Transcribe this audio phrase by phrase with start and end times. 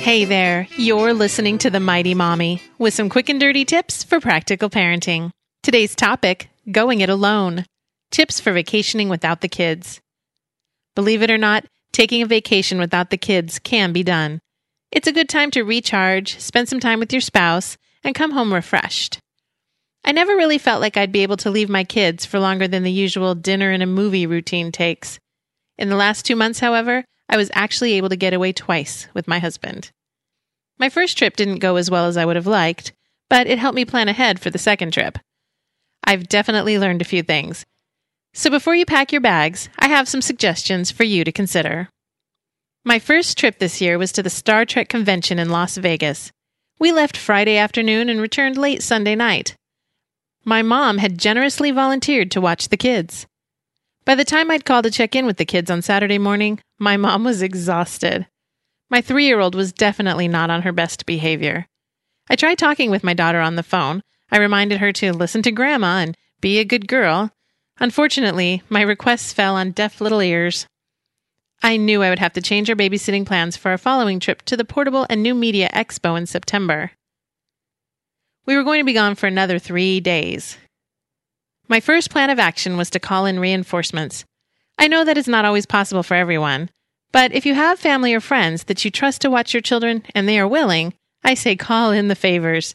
[0.00, 4.18] Hey there, you're listening to The Mighty Mommy with some quick and dirty tips for
[4.18, 5.30] practical parenting.
[5.62, 7.66] Today's topic going it alone.
[8.10, 10.00] Tips for vacationing without the kids.
[10.96, 14.40] Believe it or not, taking a vacation without the kids can be done.
[14.90, 18.54] It's a good time to recharge, spend some time with your spouse, and come home
[18.54, 19.18] refreshed.
[20.02, 22.84] I never really felt like I'd be able to leave my kids for longer than
[22.84, 25.18] the usual dinner and a movie routine takes.
[25.76, 29.26] In the last two months, however, I was actually able to get away twice with
[29.26, 29.90] my husband.
[30.78, 32.92] My first trip didn't go as well as I would have liked,
[33.30, 35.18] but it helped me plan ahead for the second trip.
[36.04, 37.64] I've definitely learned a few things,
[38.32, 41.88] so before you pack your bags, I have some suggestions for you to consider.
[42.84, 46.30] My first trip this year was to the Star Trek convention in Las Vegas.
[46.78, 49.56] We left Friday afternoon and returned late Sunday night.
[50.44, 53.26] My mom had generously volunteered to watch the kids.
[54.04, 56.96] By the time I'd called to check in with the kids on Saturday morning, my
[56.96, 58.26] mom was exhausted.
[58.88, 61.66] My three year old was definitely not on her best behavior.
[62.28, 64.02] I tried talking with my daughter on the phone.
[64.30, 67.30] I reminded her to listen to grandma and be a good girl,
[67.80, 70.66] Unfortunately, my requests fell on deaf little ears.
[71.62, 74.56] I knew I would have to change our babysitting plans for our following trip to
[74.56, 76.92] the Portable and New Media Expo in September.
[78.44, 80.58] We were going to be gone for another three days.
[81.70, 84.24] My first plan of action was to call in reinforcements.
[84.76, 86.68] I know that is not always possible for everyone,
[87.12, 90.28] but if you have family or friends that you trust to watch your children and
[90.28, 92.74] they are willing, I say call in the favors.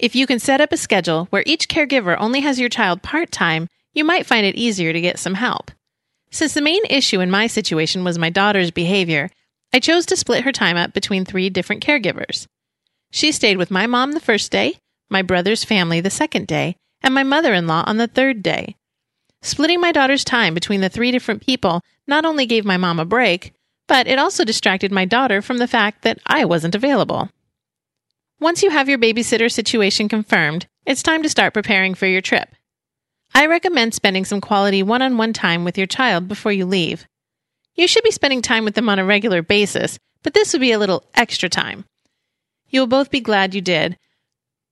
[0.00, 3.30] If you can set up a schedule where each caregiver only has your child part
[3.30, 5.70] time, you might find it easier to get some help.
[6.30, 9.28] Since the main issue in my situation was my daughter's behavior,
[9.74, 12.46] I chose to split her time up between three different caregivers.
[13.10, 14.78] She stayed with my mom the first day,
[15.10, 18.76] my brother's family the second day, and my mother in law on the third day.
[19.42, 23.04] Splitting my daughter's time between the three different people not only gave my mom a
[23.04, 23.52] break,
[23.86, 27.30] but it also distracted my daughter from the fact that I wasn't available.
[28.40, 32.54] Once you have your babysitter situation confirmed, it's time to start preparing for your trip.
[33.34, 37.06] I recommend spending some quality one on one time with your child before you leave.
[37.74, 40.72] You should be spending time with them on a regular basis, but this would be
[40.72, 41.84] a little extra time.
[42.68, 43.96] You will both be glad you did.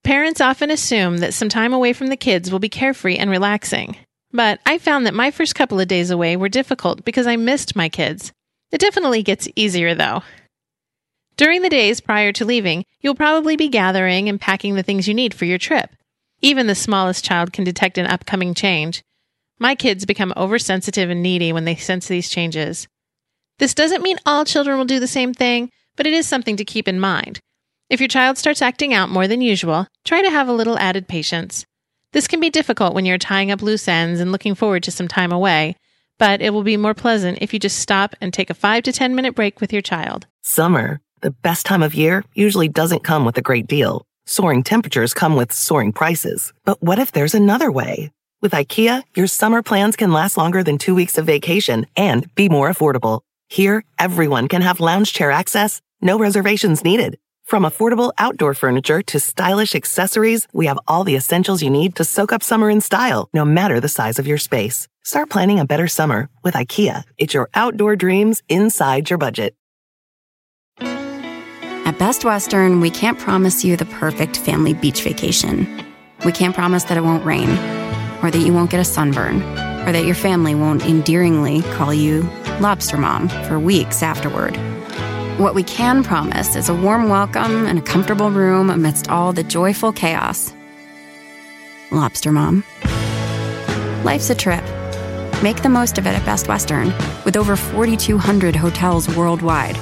[0.05, 3.97] Parents often assume that some time away from the kids will be carefree and relaxing.
[4.33, 7.75] But I found that my first couple of days away were difficult because I missed
[7.75, 8.31] my kids.
[8.71, 10.23] It definitely gets easier though.
[11.39, 15.15] During the days prior to leaving, you'll probably be gathering and packing the things you
[15.15, 15.91] need for your trip.
[16.43, 19.03] Even the smallest child can detect an upcoming change.
[19.59, 22.87] My kids become oversensitive and needy when they sense these changes.
[23.59, 26.65] This doesn't mean all children will do the same thing, but it is something to
[26.65, 27.41] keep in mind.
[27.91, 31.07] If your child starts acting out more than usual, try to have a little added
[31.07, 31.67] patience.
[32.13, 35.07] This can be difficult when you're tying up loose ends and looking forward to some
[35.07, 35.77] time away,
[36.19, 38.93] but it will be more pleasant if you just stop and take a 5 to
[38.93, 40.27] 10 minute break with your child.
[40.43, 44.07] Summer, the best time of year, usually doesn't come with a great deal.
[44.25, 46.55] Soaring temperatures come with soaring prices.
[46.65, 48.11] But what if there's another way?
[48.41, 52.49] With IKEA, your summer plans can last longer than two weeks of vacation and be
[52.49, 53.21] more affordable.
[53.49, 57.19] Here, everyone can have lounge chair access, no reservations needed.
[57.45, 62.05] From affordable outdoor furniture to stylish accessories, we have all the essentials you need to
[62.05, 64.89] soak up summer in style, no matter the size of your space.
[65.05, 67.05] Start planning a better summer with IKEA.
[67.19, 69.55] It's your outdoor dreams inside your budget.
[70.81, 75.85] At Best Western, we can't promise you the perfect family beach vacation.
[76.25, 77.51] We can't promise that it won't rain,
[78.23, 79.43] or that you won't get a sunburn,
[79.87, 82.23] or that your family won't endearingly call you
[82.61, 84.59] Lobster Mom for weeks afterward.
[85.39, 89.43] What we can promise is a warm welcome and a comfortable room amidst all the
[89.43, 90.55] joyful chaos.
[91.91, 92.63] Lobster Mom.
[94.05, 94.65] Life's a trip,
[95.43, 96.95] Make the most of it at Best Western,
[97.25, 99.77] with over 4,200 hotels worldwide.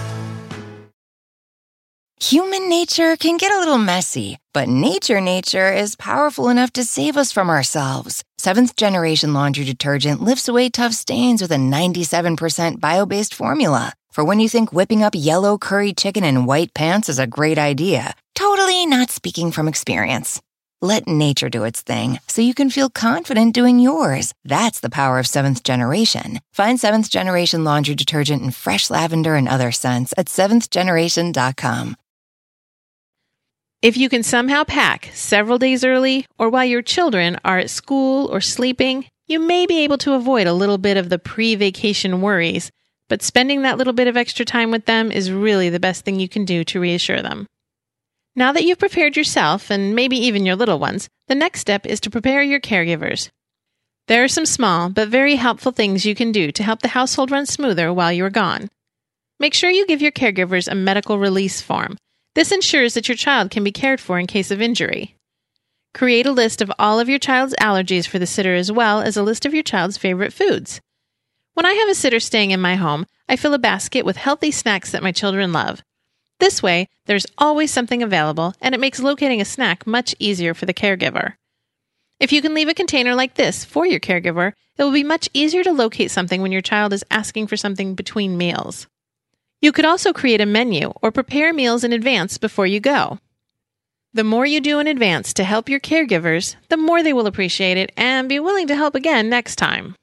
[2.18, 7.16] Human nature can get a little messy, but nature nature is powerful enough to save
[7.16, 8.24] us from ourselves.
[8.38, 13.92] Seventh generation laundry detergent lifts away tough stains with a 97% bio based formula.
[14.12, 17.56] For when you think whipping up yellow curry chicken in white pants is a great
[17.56, 20.38] idea, totally not speaking from experience.
[20.82, 24.34] Let nature do its thing so you can feel confident doing yours.
[24.44, 26.40] That's the power of seventh generation.
[26.52, 31.96] Find seventh generation laundry detergent in fresh lavender and other scents at seventhgeneration.com.
[33.80, 38.26] If you can somehow pack several days early or while your children are at school
[38.30, 42.20] or sleeping, you may be able to avoid a little bit of the pre vacation
[42.20, 42.70] worries,
[43.12, 46.18] but spending that little bit of extra time with them is really the best thing
[46.18, 47.46] you can do to reassure them.
[48.34, 52.00] Now that you've prepared yourself and maybe even your little ones, the next step is
[52.00, 53.28] to prepare your caregivers.
[54.08, 57.30] There are some small but very helpful things you can do to help the household
[57.30, 58.70] run smoother while you're gone.
[59.38, 61.98] Make sure you give your caregivers a medical release form
[62.34, 65.16] this ensures that your child can be cared for in case of injury.
[65.92, 69.18] Create a list of all of your child's allergies for the sitter as well as
[69.18, 70.80] a list of your child's favorite foods.
[71.54, 74.50] When I have a sitter staying in my home, I fill a basket with healthy
[74.50, 75.82] snacks that my children love.
[76.40, 80.64] This way, there's always something available, and it makes locating a snack much easier for
[80.66, 81.34] the caregiver.
[82.18, 85.28] If you can leave a container like this for your caregiver, it will be much
[85.34, 88.86] easier to locate something when your child is asking for something between meals.
[89.60, 93.18] You could also create a menu or prepare meals in advance before you go.
[94.14, 97.76] The more you do in advance to help your caregivers, the more they will appreciate
[97.76, 99.94] it and be willing to help again next time.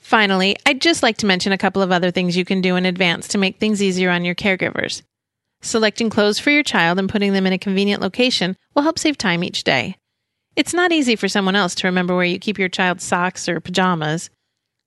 [0.00, 2.86] Finally, I'd just like to mention a couple of other things you can do in
[2.86, 5.02] advance to make things easier on your caregivers.
[5.62, 9.18] Selecting clothes for your child and putting them in a convenient location will help save
[9.18, 9.96] time each day.
[10.56, 13.60] It's not easy for someone else to remember where you keep your child's socks or
[13.60, 14.30] pajamas.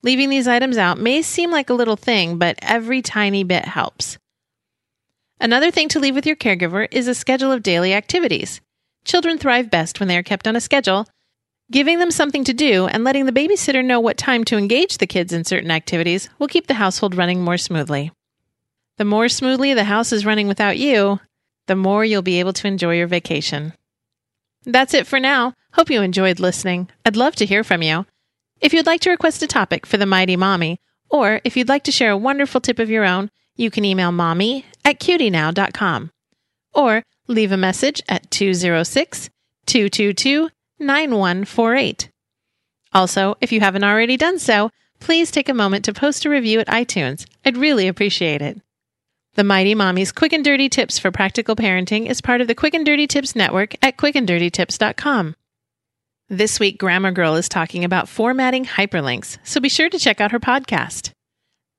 [0.01, 4.17] Leaving these items out may seem like a little thing, but every tiny bit helps.
[5.39, 8.61] Another thing to leave with your caregiver is a schedule of daily activities.
[9.05, 11.07] Children thrive best when they are kept on a schedule.
[11.71, 15.07] Giving them something to do and letting the babysitter know what time to engage the
[15.07, 18.11] kids in certain activities will keep the household running more smoothly.
[18.97, 21.19] The more smoothly the house is running without you,
[21.67, 23.73] the more you'll be able to enjoy your vacation.
[24.65, 25.53] That's it for now.
[25.73, 26.89] Hope you enjoyed listening.
[27.05, 28.05] I'd love to hear from you.
[28.61, 30.79] If you'd like to request a topic for the Mighty Mommy,
[31.09, 34.11] or if you'd like to share a wonderful tip of your own, you can email
[34.11, 36.11] mommy at qdnow.com
[36.73, 39.29] or leave a message at 206
[39.65, 40.49] 222
[40.85, 42.09] 9148.
[42.93, 44.69] Also, if you haven't already done so,
[44.99, 47.25] please take a moment to post a review at iTunes.
[47.43, 48.61] I'd really appreciate it.
[49.35, 52.75] The Mighty Mommy's Quick and Dirty Tips for Practical Parenting is part of the Quick
[52.75, 55.35] and Dirty Tips Network at quickanddirtytips.com.
[56.29, 60.31] This week, Grammar Girl is talking about formatting hyperlinks, so be sure to check out
[60.31, 61.11] her podcast.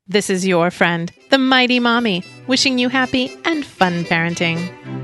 [0.07, 5.04] This is your friend, the Mighty Mommy, wishing you happy and fun parenting.